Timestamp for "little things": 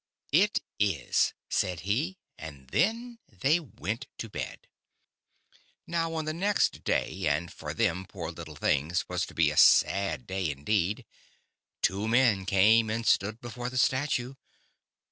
8.31-9.01